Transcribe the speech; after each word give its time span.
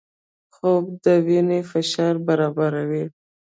خوب 0.55 0.83
د 1.03 1.05
وینې 1.25 1.59
فشار 1.71 2.15
برابروي 2.27 3.05